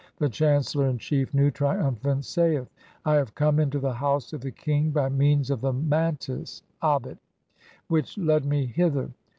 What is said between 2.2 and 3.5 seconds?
saith:— "I have